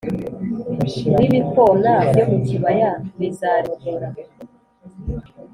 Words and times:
R 1.15 1.19
ibikona 1.27 1.91
byo 2.09 2.23
mu 2.29 2.37
kibaya 2.47 2.91
bizarinogora 3.19 4.07